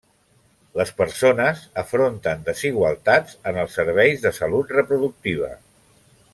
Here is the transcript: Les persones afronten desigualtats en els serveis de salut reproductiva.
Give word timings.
Les 0.79 0.91
persones 1.01 1.61
afronten 1.81 2.41
desigualtats 2.49 3.37
en 3.53 3.63
els 3.65 3.79
serveis 3.81 4.27
de 4.27 4.35
salut 4.41 4.75
reproductiva. 4.81 5.55